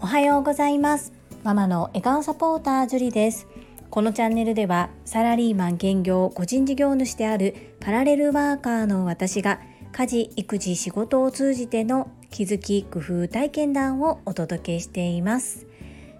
[0.00, 1.12] おはようございます。
[1.42, 3.48] ママの笑顔サポータージュリです。
[3.90, 15.66] このチャンネルではサラリーマン兼業個人事業主であるパラレルワーカーの私が家事育児仕事を通じての気づき工夫体験談をお届けしています。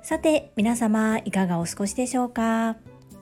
[0.03, 2.77] さて皆様いかがお過ごしでしょうか？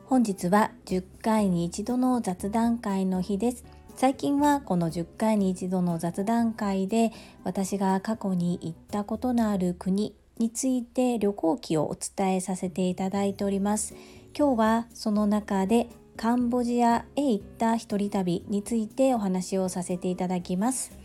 [0.06, 3.64] 本日は10回に一度の雑談会の日です。
[4.00, 7.12] 最近はこの10回に一度の雑談会で
[7.44, 13.94] 私が過去に行ったことのある国について旅行記をお伝えさせていただいております。
[14.34, 20.96] 今日はその中でカンボジアへ行った一人旅についてお話をさせていただきます。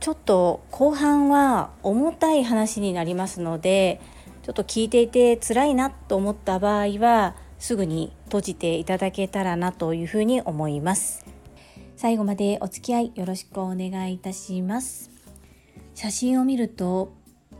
[0.00, 3.98] ちょっと後半は重たい話になりますので
[4.42, 11.35] ちょっと聞いていて辛いなと思った場合はすぐに閉じていただけたらなというふうに思います。
[11.96, 15.10] 最後までお付き合いよろしくお願いいたします。
[15.94, 17.14] 写真を見ると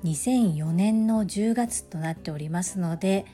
[0.05, 3.25] 2004年の10月となっておりますので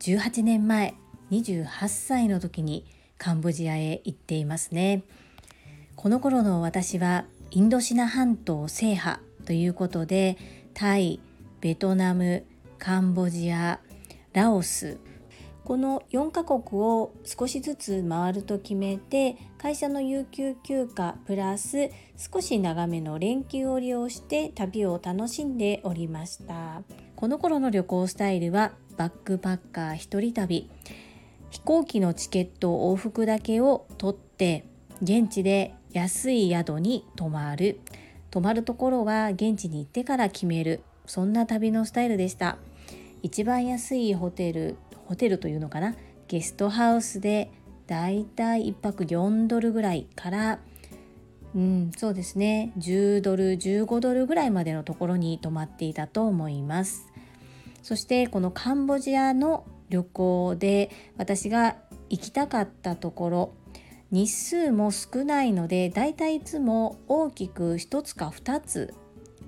[0.00, 0.94] 18年前
[1.30, 2.84] 28歳の時に
[3.18, 5.04] カンボジアへ行っていますね。
[5.94, 10.36] この頃の私はインドシナ半島制覇ということで
[10.74, 11.20] タイ
[11.60, 12.44] ベトナム
[12.78, 13.78] カンボジア
[14.32, 14.98] ラオス。
[15.64, 26.82] この4カ国を少しずつ回ると決めて会社の有給休暇プラス少し長めの連休を利用して旅を楽しんでおりました。
[27.16, 30.70] この頃の旅行スタイルはバックパッカー一人旅
[31.50, 34.64] 飛行機のチケット往復だけを取って
[35.02, 37.80] 現地で安い宿に泊まる。
[38.30, 40.82] 泊まるところは現地に行ってから決める。
[41.06, 42.58] そんな旅のスタイルでした。
[43.24, 45.96] 一番安いホテルホテルというのかな？
[46.28, 47.50] ゲストハウスで
[47.88, 50.60] だいたい1泊4ドルぐらいから
[51.54, 52.72] うんそうですね。
[52.78, 57.06] 10ドル15ドルぐらいまでのところに泊まっていたと思います。
[57.82, 61.76] そしてこのカンボジアの旅行で私が
[62.10, 63.54] 行きたかったところ
[64.10, 68.94] 日数も少ないのでだいたいいつも大きく1つか2つ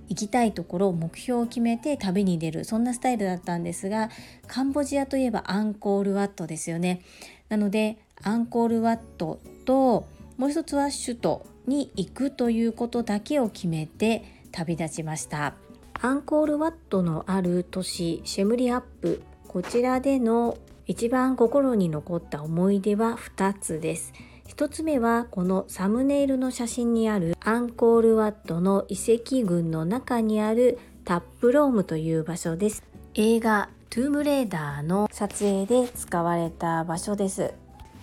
[0.09, 4.11] 行きたいところを目標を決めて旅に出るそんなスタイルだったんですが
[4.47, 7.03] カンボジアといえばアンコールワットですよね。
[7.49, 15.55] なのでアンコールワットともう一つは首都に行くということだけを決めて旅立ちました。
[16.03, 19.23] アンコールワットのある都市シェムリアップ。
[19.49, 24.13] こちらでの一番心に残った思い出は2つです。
[24.49, 32.83] 1つ目はこのサムネイルの写真にあるアンコールワットの遺跡群の中にあるタップロームという場所です。
[33.15, 37.53] 映画トゥームレーダーの撮影で使われた場所です。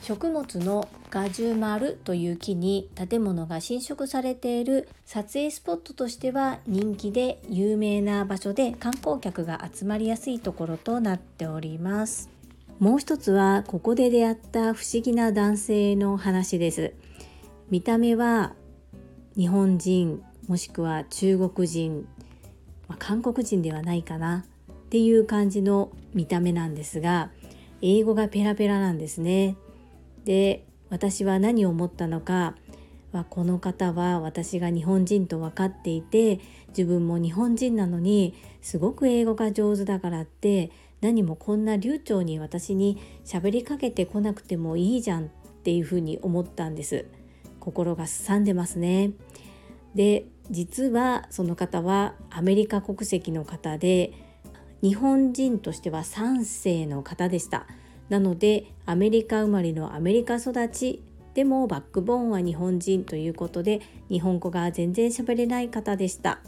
[0.02, 4.88] 食物のガジュマルという木に建物が侵食されている。
[5.06, 12.30] 撮影スポットとしては人気で有名な場所で観光客が集まりやすいところとなっております。
[12.80, 16.94] もう一つはここで出会った不思議な男性の話です。
[17.69, 18.53] 見た目は
[19.36, 22.07] 日本人もしくは中国人、
[22.88, 27.31] まあ、韓国人ではないかなっていう感じの見た目なんですが
[27.81, 29.57] 英語がペラペラなんですね。
[30.28, 32.56] で私は何を思ったのか
[33.14, 45.30] はこの方は私が日本人と分かっていて自分も日本人なのにすごく英語が上手だからって何もこんな流暢に私に喋りかけてこなくてもいいじゃんっ
[45.64, 47.06] ていうふうに思ったんです。
[47.62, 49.12] 心がすさんでますね。
[49.96, 54.12] で実はその方はアメリカ国籍の方で
[54.82, 57.66] 日本人としては3世の方でした。
[58.09, 61.03] なのでアメリカ生まれのアメリカ育ち
[61.34, 66.40] でもバックボーンは日本人ということで日本語が全然喋れない方でした。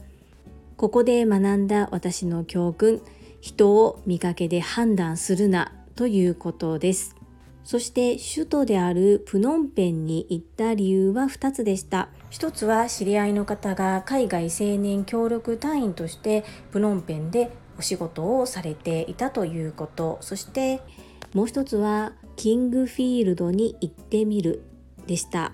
[0.77, 3.01] ここで学んだ私の教訓
[3.41, 7.15] 人を見かけで判断するなということです。
[7.63, 12.09] そして首都であるプノンペンに行った理由は2つでした。
[12.31, 20.17] 一つは知り合いの方が海外青年協力隊員としてプノンペンでお仕事をされていたということ。
[20.21, 20.81] そして
[21.33, 24.63] もう一つはキングフィールドに行ってみる
[25.07, 25.53] でした。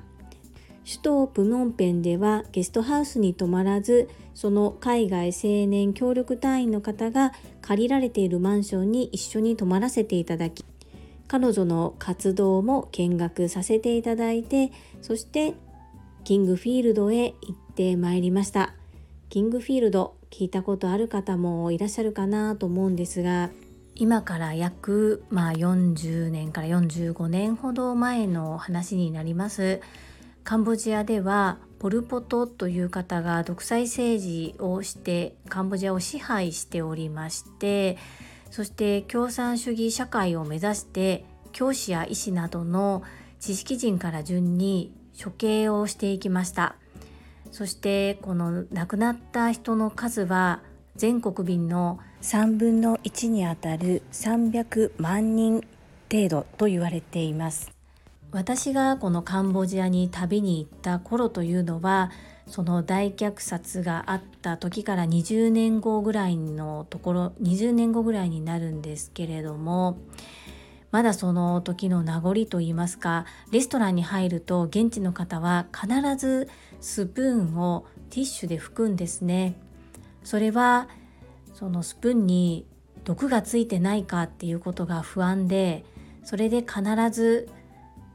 [0.86, 10.64] 首都プノンペンではゲストハウスに泊まらずその海外青年協力隊員の方が借りられているマンションに一緒に泊まらせていただき
[11.28, 15.56] 彼女の活動も見学させていただいてそして
[16.24, 18.74] キングフィールドへ行ってまいりました。
[19.30, 23.50] キングフィールド聞いたことある方もいらっしゃるかなと思うんですが
[23.98, 29.80] 今から約、まあ、40年から45年ほど前の話になります。
[30.44, 37.98] カンボジアではポル・ポトという方が独裁政治をしてカンボジアを支配しておりまして
[38.52, 43.02] そして共産主義社会を目指して教師や医師などの
[43.40, 46.76] 知識人から順に処刑をしていきました。
[47.52, 50.62] そしてこの亡くなった人の数は
[50.96, 55.64] 全国民の3分の1にあたる300万人
[56.12, 57.72] 程度と言われています。
[58.32, 62.10] 私がこのカンボジアに旅に行った頃というのは
[62.48, 70.00] その大虐殺があった時から20年後ぐらいのところ20年後ぐらいになるんですけれども
[70.90, 75.88] まだその時の名残といいますかレストランに入ると現地の方は必
[76.18, 76.50] ず
[76.82, 79.56] スプーンをティッシュで拭くんですね。
[80.24, 80.90] それは
[81.56, 82.68] そのスプーンに
[83.06, 85.86] 毒がついてないかっていうことが不安で
[86.26, 87.48] それで必ず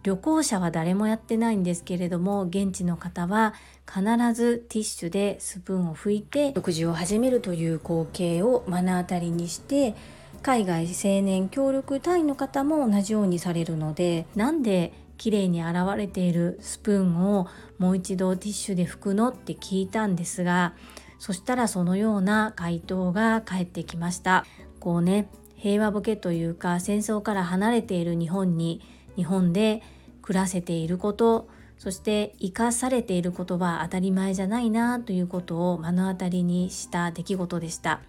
[0.03, 3.55] 旅行者は誰もやってないんですけれども現地の方は
[3.87, 4.03] 必
[4.35, 9.95] ずティッシュでスプーンを拭いて食事を始めるという光景を目の当たりにして
[10.43, 17.47] 海外青年協力隊員の方も同じようにされるのでなんで綺麗に洗われているスプーンを
[17.79, 20.75] もう一度ティッシュで拭くのって聞いたんですが
[21.21, 24.45] そしたらそのような回答が返ってきました。
[24.81, 28.81] こうね平和ボケというか戦争から離れている日本に
[29.15, 29.83] 日本で
[30.23, 38.01] 暮らせていることそして生かされていることは当たり前じゃないなということを目の当たりにした出来事でした。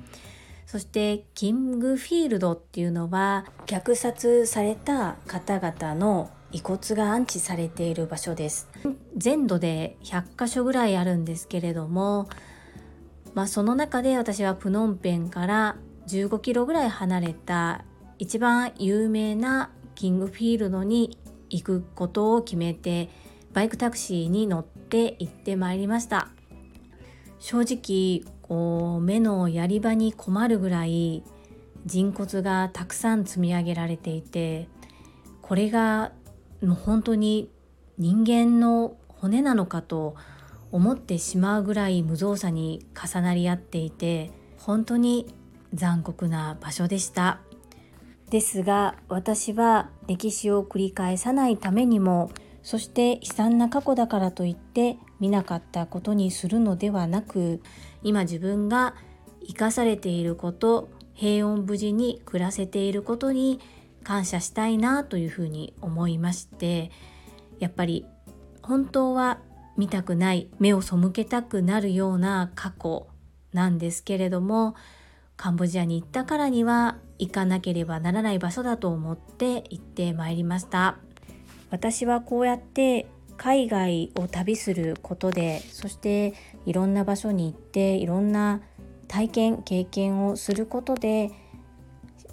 [0.65, 8.69] そしてキングフィールドっていうのは虐殺された方々の遺骨が安置されている場所です。
[9.17, 12.29] 全土で100カ所ぐらいあるんですけれども
[13.33, 17.85] まあその中で私はプノンペンから15キロぐらい離れた
[18.19, 21.17] 一番有名なキングフィールドに
[21.49, 23.09] 行くことを決めて
[23.53, 26.29] バイクタクシーに乗って行ってまいりました。
[27.39, 31.23] 正直こう目のやり場に困るぐらい
[31.85, 34.67] 人骨がたくさん積み上げられていて
[35.41, 36.11] これが
[36.61, 37.49] もう本当に
[37.97, 40.15] 人間の骨なのかと
[40.71, 45.33] 思ってしまうぐらい無造作に重なり合っていて本当に
[45.73, 47.41] 残酷な場所でした。
[48.29, 52.31] ですが私は歴史を繰り返さないためにも
[52.63, 57.61] そして悲惨な過去だからといって見なかったことにするのではなく
[58.03, 58.95] 今自分が
[59.45, 63.59] 生かされていること平穏無事に暮らせていることに
[64.03, 66.89] 感謝したいなというふうに思いまして
[67.59, 68.05] やっぱり
[68.61, 69.39] 本当は
[69.77, 73.07] 見たくない目を背けたくなるような過去
[73.53, 74.75] なんですけれども
[75.37, 80.97] カンボジアに行ったからには行かなければならない場所だと思って行ってまいりました。
[81.71, 83.07] 私はこうやって
[83.37, 86.33] 海外を旅することでそして
[86.65, 88.61] いろんな場所に行っていろんな
[89.07, 91.31] 体験経験をすることで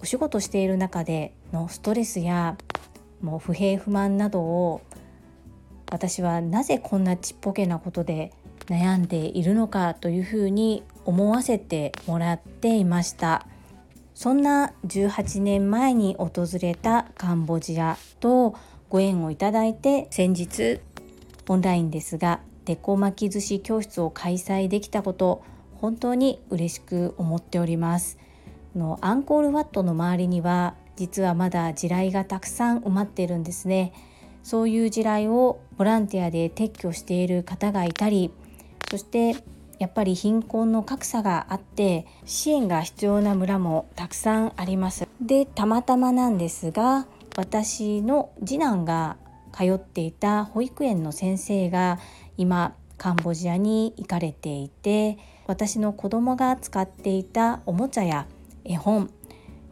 [0.02, 2.58] お仕事している中でのストレスや
[3.22, 4.82] もう不平不満などを
[5.90, 8.32] 私はなぜこんなちっぽけなことで
[8.66, 13.46] 悩んでいるのかというふうに思わせてもらっていました。
[14.14, 18.56] そんな18年前に訪れたカンボジアと
[18.88, 20.80] ご縁をいただいて先日
[21.48, 25.42] オンラインですがデコ巻き寿司教室を開催できたこと
[25.76, 28.18] 本当に嬉しく思っております。
[28.74, 33.92] のアンコールワットの周りには実はまだ地雷がたくさん埋まっているんですね。
[34.48, 38.30] そういう地雷をボランティアで撤去している方がいたり
[38.90, 39.36] そして
[39.78, 45.06] やっぱり貧困の格差があって支援が必要な村もたくさんあります。
[45.20, 49.18] でたまたまなんですが私の次男が
[49.52, 51.98] 通っていた保育園の先生が
[52.38, 58.26] 今カンボジアに行かれていて私の子供が使っていたおもちゃや
[58.64, 59.10] 絵本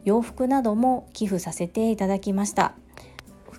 [0.03, 2.75] 洋服なども寄付させていただきました。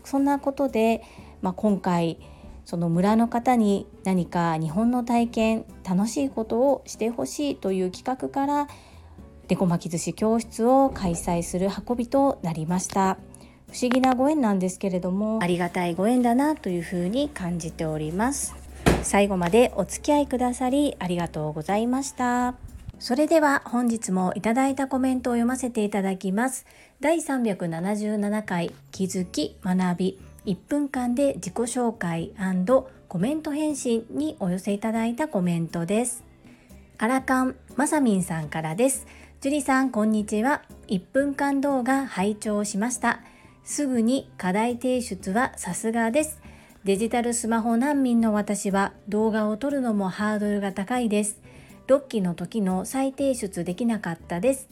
[0.08, 1.02] そんなことで、
[1.42, 2.18] まあ、今回
[2.64, 8.68] その村の方に何か日本の体験楽しいことをしてほしいという企画から
[9.48, 13.18] デコ巻き寿司教室を開催する運びとなりました。
[13.70, 18.54] 不思議なご縁なんですけれどもありがたいご縁だなというふうに感じております。
[19.02, 22.67] 最後までお付き合いくださりありがとうございました。
[22.98, 26.66] それでは本日もいただいたコメントを読ませていただきます
[27.00, 32.32] 第377回気づき学び1分間で自己紹介
[33.08, 36.24] コメント返信にお寄せいただいたコメントです。
[36.96, 39.06] アラカンまさみんさんからです。
[39.40, 40.62] 樹里さん、こんにちは。
[40.88, 43.20] 1分間動画拝聴しました。
[43.62, 46.40] すぐに課題提出はさすがです。
[46.84, 51.40] デジタルスマホ難民の私は動画を撮るのもハードルが高いです。
[51.88, 54.68] 6期の時の再提出できなかったです。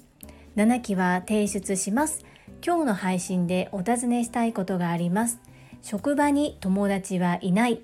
[0.57, 2.27] 7期は提出します。
[2.63, 5.41] 今日の配信でお尋ねしたいことがあります。
[5.81, 7.81] 職場に友達はいない。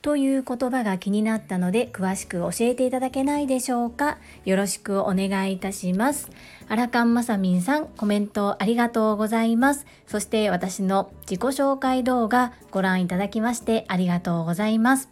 [0.00, 6.30] という言葉が気になったので詳しく教えていただけないでしょうかよろしくお願いいたします
[6.68, 15.08] アラカンマサミンさんコメントありがとうございますそして私の自己紹介動画ご覧いただきましてありがとうございます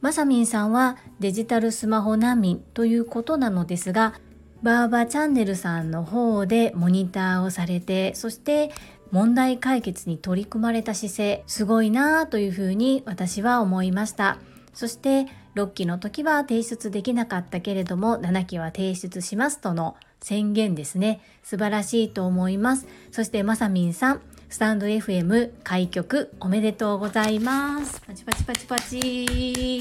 [0.00, 4.14] マサミンさんはデジタルスマホ難民ということなのですが
[4.62, 8.70] バーバーチャンネルさんの方でモニターをされてそして
[9.10, 14.38] 問題解決に取り組まれた姿勢すごいなぁというふうに私は思いました。
[14.74, 21.20] そして6期の時は提出できなかったけれども7期は提出しますとの宣言ですね。
[21.42, 22.86] 素晴らしいと思います。
[23.10, 28.00] そしてまさみんさんスタンド FM 開局おめでとうございます。
[28.00, 29.78] パチパチパチパチ。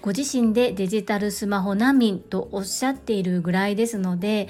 [0.00, 4.48] ご自身でデジタルスマホ難民とおっしゃっているぐらいですので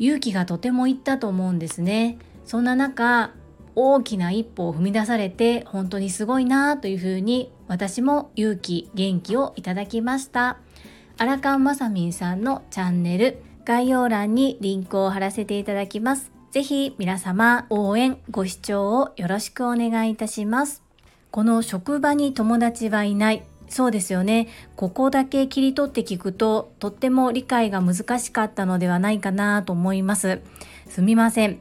[0.00, 2.18] 勇気がとてもいったと思うんですね。
[2.44, 3.32] そんな中
[3.76, 10.58] 大きな一歩を踏み出されて本当にすごいなというふうに私も勇気元気をいただきました。
[11.18, 16.39] アラカンマサミンさんのチャンネル概要欄にリンクを貼らせていただきます。
[16.50, 20.82] ぜひ皆様応援ご視聴をよろしくお願いいたします。
[21.30, 23.44] この職場に友達はいない。
[23.68, 24.48] そうですよね。
[24.74, 30.40] ここだけ切り取って聞くととっても理解が難しかったのではないかなと思います。
[30.88, 31.60] すみません。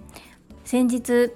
[0.65, 1.31] 先日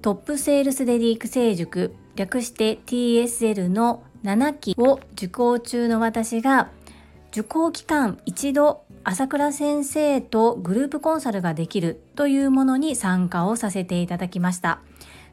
[0.00, 6.70] トップセールスレディ育成塾略して TSL の7期を受講中の私が
[7.32, 14.80] 受講期間一度朝倉先生とグループコンサルができるというものに参加をさせていただきました。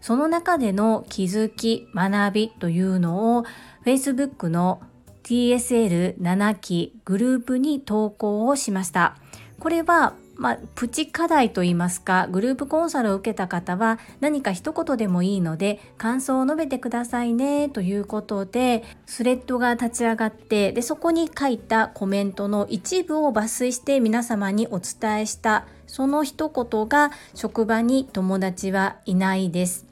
[0.02, 3.46] その中での気づき、学びというのを
[3.86, 4.82] Facebook の
[5.24, 9.16] TSL7 期グループに投稿をしました。
[9.60, 29.86] これはまあ、プチ課題といいますかグループコンサルを受けた方は何か一言でもいいので感想を述べてくださいねということでスレッドが立ち上がってでそこに書いたコメントの一部を抜粋して皆様にお伝えしたその一言が職場に友達はいないです。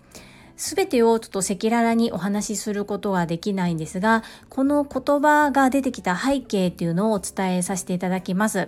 [0.58, 8.68] すべてをちょっと赤裸々にお話しすることはできないんですが、この言葉が出てきた背景っていうのをお伝えさせていただきます。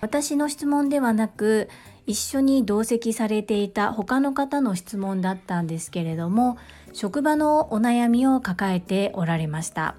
[0.00, 1.68] 私の質問ではなく
[2.06, 6.56] 一緒に同席されていた他の方の質問だったんですけれども
[6.92, 9.94] 職場のお悩みを抱えておられました。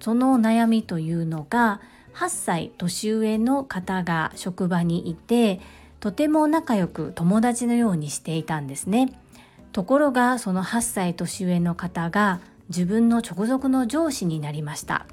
[0.00, 1.80] その悩みというのが
[2.14, 5.60] 8歳年上の方が職場にいて
[6.00, 9.18] とても仲良く友達のようにしていたんですね。
[9.72, 15.06] ところがその8歳年上の方が自分の直属の上司になりました。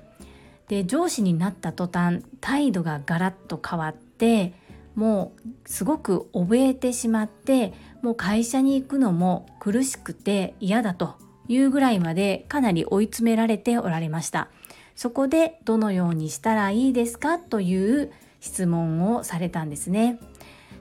[0.67, 4.53] で上司になった途端態度がガラッと変わってって
[4.93, 7.73] もうすごく怯えてしまって
[8.03, 11.15] もう会社に行くのも苦しくて嫌だと
[11.47, 14.49] いうぐらいまでかなり追い詰められておられました。
[14.95, 20.19] そこでどのようにしたらいいですかという質問をされたんですね。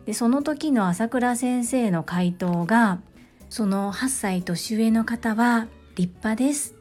[0.04, 3.00] でその時の朝倉先生の回答が
[3.48, 5.66] その8歳年上の方は
[5.96, 6.74] 立派です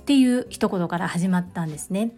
[0.00, 2.12] っていう一言から始まったんですね。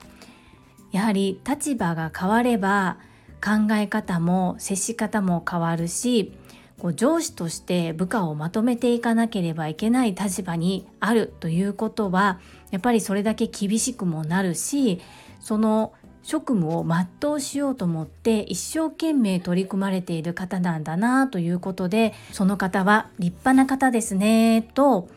[0.90, 2.98] やはり立場が変われば
[3.44, 6.32] 考え方も接し方も変わるし
[6.78, 12.40] こう上司として部下をまとめていかなければいけない立場にあるということは
[12.70, 15.00] やっぱりそれだけ厳しくもなるし
[15.40, 15.92] その
[16.22, 25.08] 職務を全うしようと思って一生懸命取り組まれている方なんだなということでその方は立派な方ですねと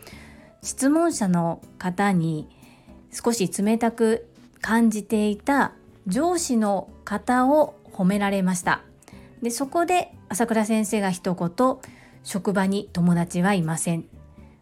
[0.63, 2.47] 質問者の方に
[3.11, 4.27] 少し冷たく
[4.61, 5.73] 感じていた
[6.07, 8.81] 上司の方を褒められました。
[9.41, 11.77] でそこで朝倉先生が一言
[12.23, 14.05] 職場に友達はいません。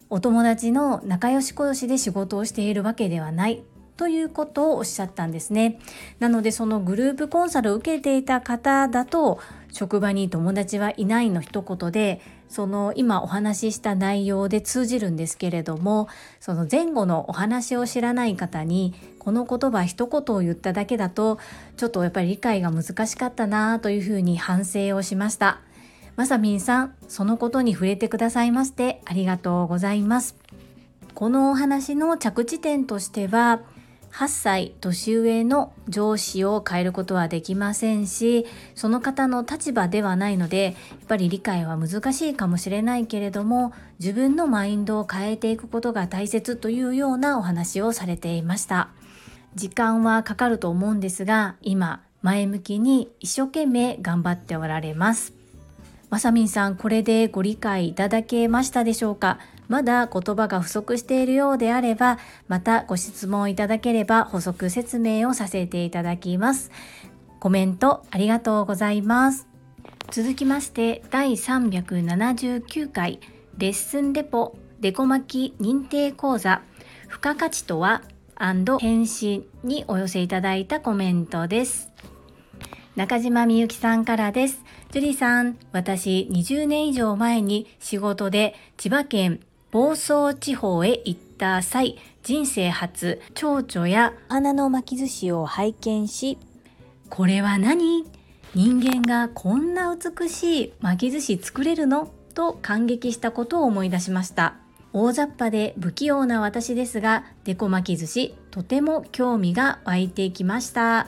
[0.09, 3.63] お友達の仲良し小良しで仕事をしているわけではない
[3.95, 5.79] ということをおっしゃったんですね。
[6.19, 9.39] なのでそのグループコンサルを受けていた方だと
[9.71, 21.39] 職場に友達はいないの一言でその今お話しした内容で通じるんですけれどもその前後のお話を知らない方にこの言葉一言を言っただけだと
[21.77, 25.61] ちょっとやっぱり理解が難しかったなというふうに反省をしました。
[26.15, 30.35] まさみんさんそのことに触れてくださいましてありがとうございます。
[31.13, 33.61] このお話の着地点としては
[34.19, 38.45] 8歳年上の上司を変えることはできませんし
[38.75, 40.73] その方の立場ではないのでやっ
[41.07, 48.89] ぱり理解は難しいかもしれないけれども自分のマインドを変えていくことが大切というようなお話をされていました。
[49.55, 55.33] 時間はかかると思うんですが今前向きに一生懸命頑張っておられます。
[56.09, 59.39] まさみんさんこれでご理解いただけましたでしょうか？
[59.69, 66.71] まだ言葉が不足しているようであれば、またご質問いただければ補足説明をさせていただきます。
[67.39, 69.47] コメントありがとうございます。
[70.11, 73.19] 続きまして第379回
[73.59, 76.61] レッスンレポデコ巻き認定講座
[77.03, 78.01] 付加価値とは
[78.79, 81.91] 返信にお寄せいただいたコメントです。
[82.95, 84.63] 中島みゆきさんからです。
[84.91, 89.39] ジュリさん、私20年以上前に仕事で千葉県
[89.71, 96.39] 房総地方へ行った際、人生初、蝶々や花の巻き寿司を拝見し、
[97.09, 98.05] これは何？
[98.55, 102.11] 人間がこんな美しい巻き寿司作れるの？
[102.33, 104.55] と感激したことを思い出しました。
[104.91, 111.07] 大雑把で不器用な私ですが、デコ巻き寿司、とても興味が湧いてきました。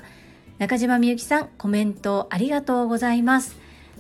[0.59, 3.55] 中島みゆきさん、コメントありがとうございます。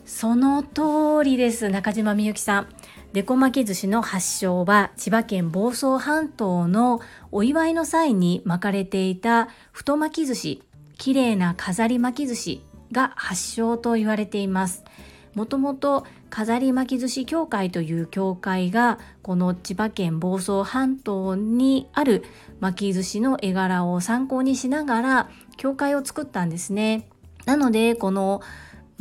[0.05, 2.67] その通りです、中島みゆきさん。
[3.13, 10.63] デコ巻き寿司の発祥は千葉県房総半島のお祝いの際に巻かれていた太巻き寿司、
[10.97, 14.85] 綺麗な飾り巻き寿司が発祥と言われています。
[15.33, 22.23] もともと飾り巻き寿司協会という協会がこの千葉県房総半島にある
[22.61, 27.09] 巻き寿司の絵柄を参考にしながら協会を作ったんですね。
[27.45, 28.41] なのでこの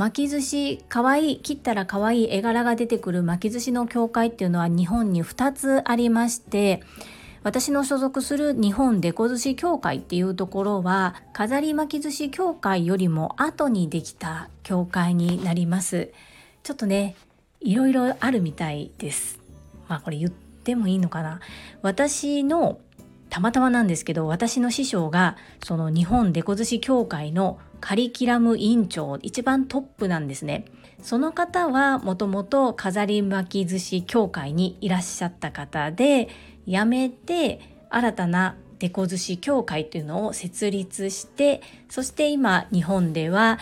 [0.01, 6.83] 巻き寿司かわいい切ったらかわいい絵柄が出てくる巻き寿司の協会っていうのは日本に2つありまして
[7.43, 16.11] 私の所属する日本デコ寿司協会っていうところは飾り巻き寿司協会よりも後にできた協会になります。
[16.63, 17.15] ちょっとね
[17.61, 19.39] いろいろあるみたいです。
[19.87, 21.41] まあこれ言ってもいいのかな。
[21.83, 22.81] 私の
[23.29, 30.65] たまたまなんですけど私の師匠がその日本デコ寿司協会のカリキュラム委員長一番トップなんですね。
[31.03, 36.29] その方はもともと飾り巻き寿司協会にいらっしゃった方で
[36.67, 43.59] 辞めて新たなデコ寿司協会というのを設立してそして今日本では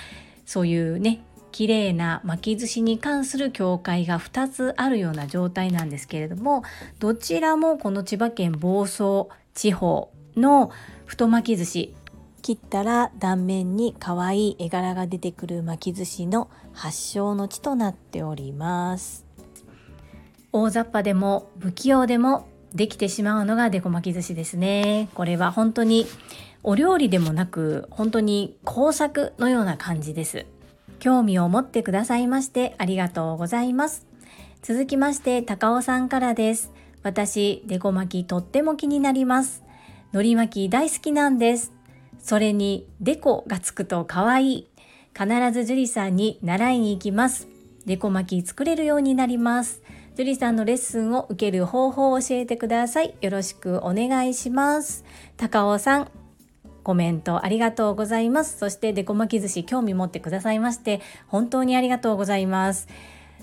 [0.47, 6.63] そういうね綺麗な巻き寿司に関する協会が2つあるような状態なんですけれども
[6.99, 10.71] どちらもこの千葉県房総地方の
[11.07, 11.95] 太巻き寿司
[12.43, 19.27] 切ったら断面に可愛い絵柄が出てくる巻き寿司の発祥の地となっております。
[20.53, 25.09] 大雑把でも不器用でもできてしまうのがデコ巻き寿司ですね。
[25.15, 26.07] これは本当に
[26.63, 30.47] お料理でもなく本当に工作のような感じです。
[30.99, 34.07] 興味を持ってくださいましてありがとうございます。
[34.63, 36.73] 続きまして高尾さんからです。
[37.03, 39.63] 私デコ巻きとっても気になります。
[40.13, 41.78] 海苔巻き大好きなんです。
[42.19, 44.69] それにデコがつくと可愛い。
[45.19, 47.49] 必ず樹里さんに習いに行きます。
[47.87, 49.83] デコ巻き作れるようになります。
[50.15, 53.15] 樹里さんのレッスンを受ける方法を教えてください。
[53.21, 55.05] よろしくお願いします。
[55.37, 56.11] 高尾さん、
[56.89, 58.59] コメントありがとうございます。
[58.59, 62.89] そしてデコ巻き寿司興味持ってくださいまして本当にありがとうございます。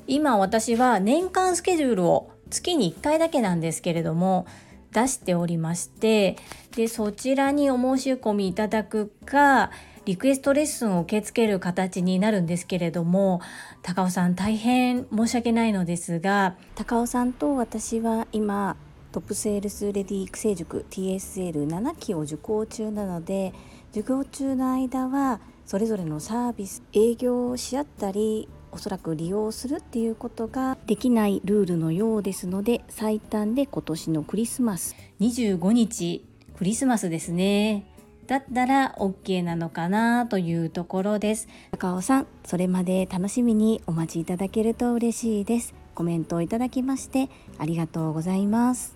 [0.08, 4.48] 今私は年間スケジュールを月に1回だけなんですけれども
[4.92, 6.38] 出しておりまして
[6.76, 9.72] でそちらにお申し込みいただくか
[10.04, 13.42] リクエストレッスンを受け付ける形になるんですけれども
[13.82, 18.76] 高尾さん大変申し訳ないのですが高尾さんと私は今
[19.12, 23.54] トップセールスレディ育成塾 TSL7 期を受講中なので
[23.94, 34.98] 授業中の間はそれぞれのサービス営業をし合ったりおそらく利用するっていうことができないルールのようですので最短で今年のクリスマス。
[35.22, 36.26] 25日
[36.58, 37.86] クリスマスですね。
[38.28, 41.48] だったら OK なのかなというところです。
[41.72, 45.74] 高尾さんそれまで楽しみにお待ちいただけると嬉しいです。
[45.94, 48.96] コメントをいただきましてありがとうございます。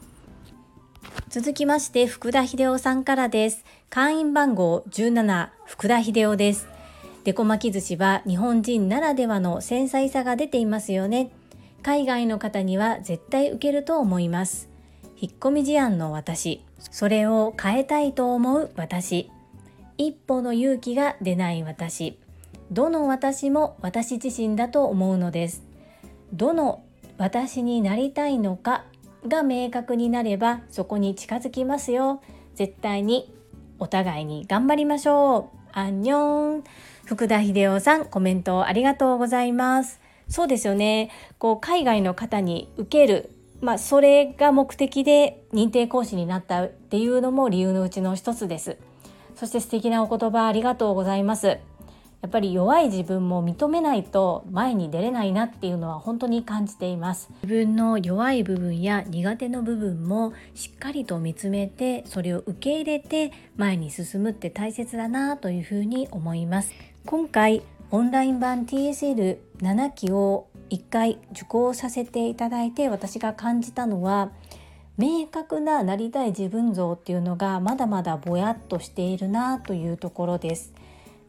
[1.29, 3.63] 続きまして福田秀夫さんからです。
[3.89, 6.67] 会員番号17福田秀夫です。
[7.23, 11.31] デコ巻き寿司は日本人ならではの繊細さが出ていますよね。
[11.83, 14.69] 海外の方には絶対受けると思います。
[15.17, 19.29] 引っ込み思案の私、それを変えたいと思う私、
[19.97, 22.17] 一歩の勇気が出ない私、
[22.71, 25.63] どの私も私自身だと思うのです。
[26.33, 26.83] どの
[27.17, 28.85] 私になりたいのか
[29.27, 32.21] が明確になればそこに近づきますよ。
[32.55, 33.33] 絶対に
[33.79, 35.57] お互いに頑張りましょう。
[35.71, 36.63] アンニョン。
[37.05, 39.99] 福田秀夫さんコメントありがとうございます。
[40.27, 41.09] そうですよね。
[41.39, 48.77] こう海外の方に受けるまあ、それが目的で認定講師になったっていうのも理由のうちの一つです。
[49.35, 51.59] そして素敵なお言葉ありがとうございます。
[52.21, 57.29] やっぱり弱い自分も認めないと前に出れないなっていうのは本当に感じています。
[57.43, 66.73] 自分の弱い部分や苦手の部分もしっかりと見つめてそれを受け入れて前に進むって大切だなというふうに思います。
[67.05, 74.31] 今回オンライン版 TSL 7期を1回受講させていただいて私が感じたのは
[74.97, 80.73] 明確ななりたい自分像っていうのがまだまだぼやっとしているなというところです。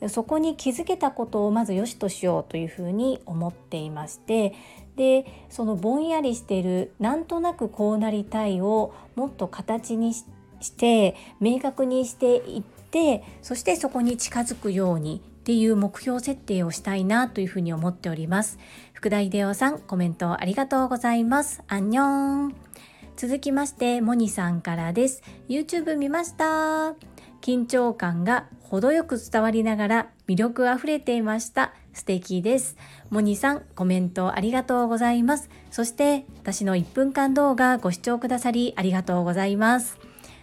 [0.08, 4.54] そこに気づけたことをまず良しとしようというふうに思っていまして
[4.96, 10.24] でそのぼんやりしているなんとなくこうなりたいをもっと形にし
[10.76, 18.58] て明確にしていってそしてそこに近づくようにっていう目標設定をしたいなというふうに思っております。
[18.92, 21.62] 福田秀夫さんコメントありがとうございます。
[21.66, 22.54] アンニョン。
[23.16, 25.22] 続きましてモニさんからです。
[25.48, 26.94] YouTube 見ました。
[27.40, 31.74] 緊張感が程よく伝わりながら魅力あふれていました。
[31.92, 32.76] 素敵です。
[33.08, 35.48] モニさんコメントありがとうございます。
[35.70, 39.98] そして私の1分間動画ご視聴くださりありがとうございます。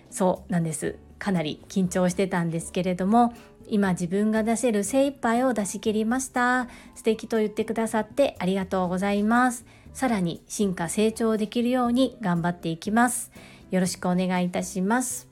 [0.09, 0.97] そうなんです。
[1.19, 3.33] かなり緊張してたんですけれども
[3.69, 6.67] 今自分が出せる精一杯を出し切りました。
[6.95, 9.65] 素敵と言ってくださってありがとうございます。
[9.93, 13.31] さらに進化成長できるように頑張っていきます。
[13.71, 15.27] よろしくお願いいたします。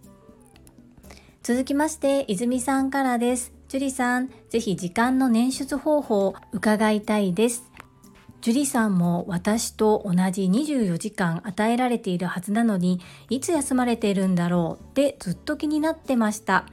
[1.43, 3.54] 続きまして泉さんからです。
[3.67, 7.71] 樹里さんぜひ時間の捻出方法を伺いたいです。
[8.41, 16.65] 樹里さんも私と同じ24時間与えられているはずなのにいつ休まれているんだろうってずっと気になってました。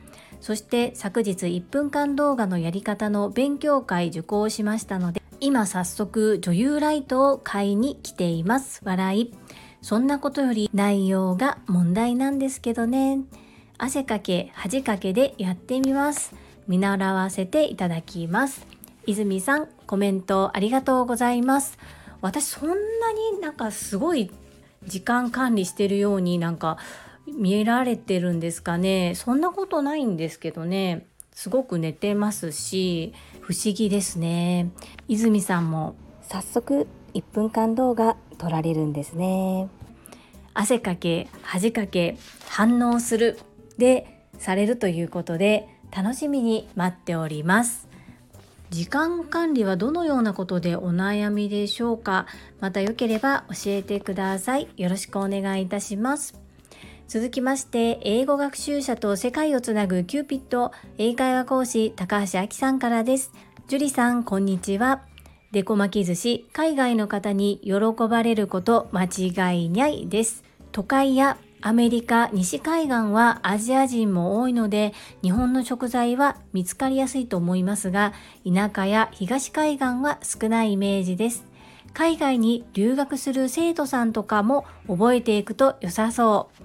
[0.42, 8.81] そして昨日1分間動画のやり方の勉強会受講しましたので今早速女優ライトを買いに来ています。
[8.85, 9.35] 笑い。
[9.83, 13.20] そんなことより内容が問題なんですけどね。
[13.78, 16.35] 汗かけ恥かけでやってみます。
[16.68, 18.66] 見習わせていただきます。
[19.07, 21.78] 泉さんコメントありがとうございます。
[22.20, 24.31] 私そんなになんかすごい
[24.85, 26.78] 時間管理してるようになんか
[27.37, 29.14] 見られてるんですかね。
[29.14, 31.07] そんなことないんですけどね。
[31.33, 34.71] すごく寝てますし不思議ですね。
[35.09, 35.97] 泉さんも。
[36.23, 39.68] 早速1分間動画撮られるんですね。
[40.55, 42.16] 汗かけ恥かけ
[42.49, 43.38] 反応する。
[43.79, 47.88] でされるということで楽しみに待っております。
[48.71, 52.27] 時間管理はどのようなことでお悩みでしょうか。
[52.61, 54.68] またよければ教えてください。
[54.77, 56.41] よろしくお願いいたします
[57.12, 63.33] 続きまして英語学習者と世界をつなぐキューピット英会話講師高橋明さんからです。
[63.68, 65.03] 樹里さんこんにちは。
[65.51, 67.75] デコ巻き寿司海外の方に喜
[68.09, 70.42] ばれること間違いないです。
[70.72, 78.14] 都会やアメリカ西海岸はアジア人も多いので日本の食材は見つかりやすいと思いますが
[78.51, 81.44] 田舎や東海岸は少ないイメージです。
[81.92, 86.62] 海外に留学する生徒さんとかも覚えていくと良さそう。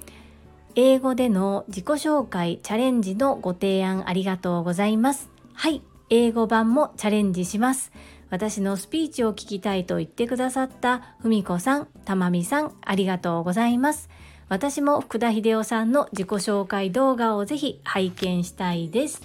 [0.80, 5.32] 英語での自己紹介チャレンジのご提案ありがとうございます。
[5.56, 7.92] はい、英語版もチャレンジします。
[8.30, 14.08] 私のスピーチを聞きたいと言ってくださったふみこさん、たまみさん、ありがとうございます。
[14.50, 19.24] 私も福田秀夫さんの自己紹介動画をぜひ拝見したいです。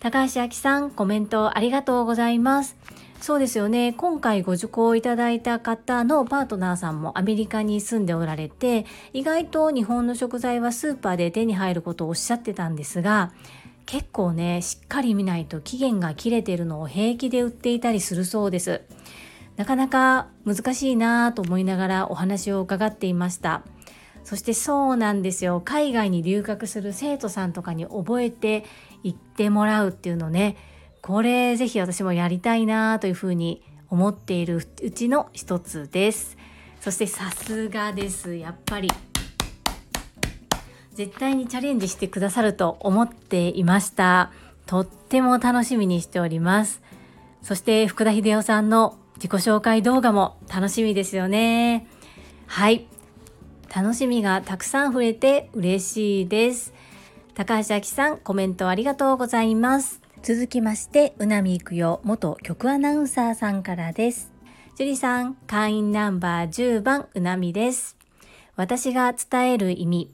[0.00, 2.74] 高橋明さん、コメントありがとうございます。
[3.20, 3.92] そうですよね。
[3.92, 13.32] 今回ご受講いただいた方のパートナーさんもアメリカに住んでおられて意外と日本の食材はスーパーで手に入ることをおっしゃってたんですが
[13.84, 18.82] 結構ねしっかり見ないと期限が切れてるのを平気で売っていたりするそうです。
[19.56, 23.62] なかなか難しいなぁと思いながらお話を伺っていました。
[24.22, 25.62] そしてそうなんですよ。
[25.64, 28.64] 海外に留学する生徒さんとかに覚えて
[29.02, 30.56] 行ってもらうっていうのね
[31.06, 36.36] これぜひ私もやりたいなというふうに思っているうちの一つです。
[36.80, 38.90] そしてさすがですやっぱり。
[40.94, 44.32] 絶対にチャレンジしてくださると思っていました。
[44.66, 46.82] とっても楽しみにしております。
[47.40, 51.86] そして福田秀夫さんの自己紹介動画も楽しみですよね。
[52.48, 52.88] はい。
[53.72, 56.74] 楽しみがたくさん増えて嬉しいです。
[57.34, 60.05] 高橋明さんコメントありがとうございます。
[60.26, 64.32] 続きまして、うなみいくよ元局アナウンサーさんからです。
[64.76, 67.96] 樹里さん、会員ナンバー10番うなみです。
[68.56, 70.10] 私が伝える意味、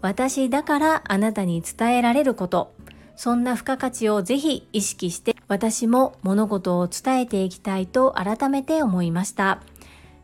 [0.00, 2.74] 私だからあなたに伝えられること、
[3.14, 9.62] そんな付加価値をぜひ意識して私も物事を伝えていきたいと改めて思いました。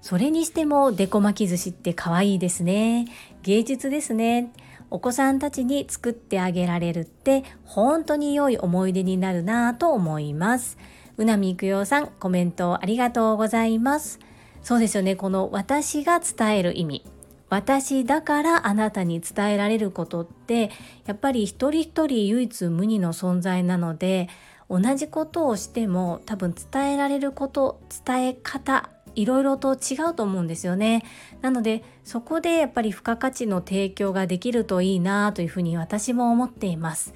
[0.00, 3.06] それにしてもデコ巻き寿司って可愛いですね。
[3.44, 4.50] 芸術ですね。
[4.90, 10.78] お子さんたちに作ってあげられるって本当に良い思い出になるなぁと思います。
[11.16, 14.18] うなみいくよさんコメントありがとうございます。
[14.62, 15.16] そうですよね。
[15.16, 17.04] この私が伝える意味。
[17.50, 20.70] 私だからあなたに伝えられることって
[21.06, 24.28] やっぱり一人一人唯一無二の存在なので
[24.68, 31.04] 同じことをしても多分伝えられること伝え方いろいろと違うと思うんですよね。
[31.40, 37.14] なのでそこでやっぱり付加価値の提供ができるといいなというふうに私も思っています。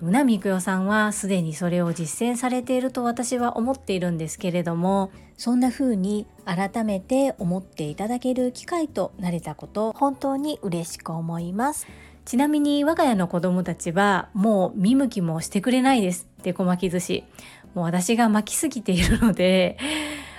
[0.00, 11.86] うなみくよさんはすでにそれを実践されていると私は思っているんですけれどもそんな風に改めて思っていただける機会となれたこと本当に嬉しく思います。
[12.24, 17.24] ちなみに我が家の子供たちはもう見向きもしてくれないですデコ巻き寿司。
[17.74, 19.78] もう私が巻きすぎているので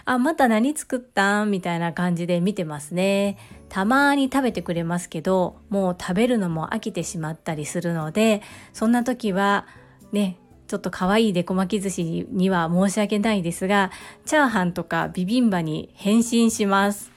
[0.06, 1.52] あ、また何作ったん？
[1.52, 3.38] みたいな感じで見てますね。
[3.70, 8.42] たまに食べてくれますけど、もう食べるのも飽きてしまったりするので、
[8.74, 9.66] そんな時は
[10.12, 10.38] ね、
[10.68, 13.92] ちょっと可愛いデコ巻き寿司には申し訳ないですが、
[14.26, 17.12] チャーハンとかビビンバに変身します。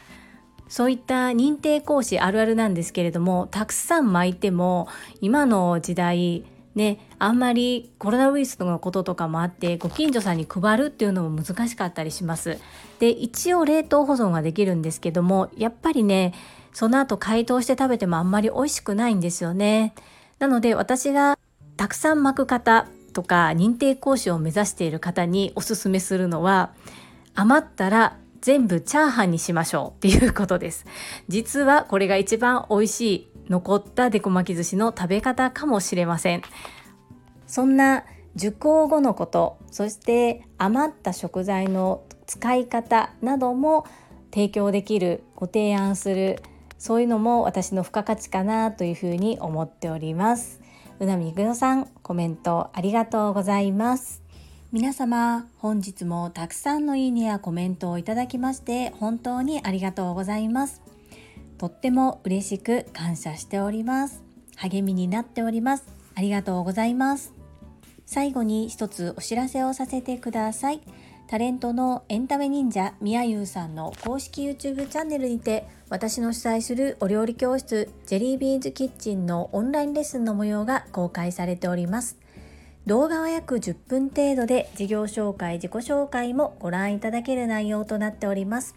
[0.67, 4.89] そういった認定講師あるあるなんですけれども、たくさん巻いても、
[5.21, 6.45] 今の時代、
[6.75, 12.59] ね、あんまりコロナウイルスのこととかもあってご近所さんに配るっていうのも難しかったりします。
[12.99, 16.35] で一応冷凍保存ができるんですけどもやっぱりね
[16.73, 19.95] その後解凍して食べてもあんまり美味しくないんですよね。
[20.41, 21.39] なので私が
[21.77, 26.73] たくさん巻く方とか認定講師を目指している方におすすめするのは
[27.37, 30.85] 余ったら全部チャーハンにしましょうっていうことです。
[31.29, 36.43] 実はこれが一番美味しい残ったデコ巻き寿司の食べ方かもしれません。
[37.47, 38.05] そんな
[38.37, 43.87] 受講後のことそして余った食材の使い方なども
[44.33, 46.43] 提供できるご提案する
[46.79, 50.61] そういうのも私の付加価値かなというふうに思っております。
[51.01, 54.23] うなみぐのさんコメントありがとうございます。
[54.73, 60.83] 皆様本日もたくさんのいいねやコメントをいただきまして本当にありがとうございます。
[61.65, 64.23] とっても嬉しく感謝しております。
[64.57, 65.85] 励みになっております。
[66.15, 67.33] ありがとうございます。
[68.05, 70.83] 最後に一つお知らせをさせてください。
[71.27, 82.19] タレントのエンタメ忍者みやゆうさんの公式 YouTube チャンネルにて私の主催するお料理教室ジェリービーンズキッチンのオンラインレッスンの模様が公開されております。
[82.85, 88.77] 動画は約10分程度で事業紹介自己紹介もご覧いただける内容となっております。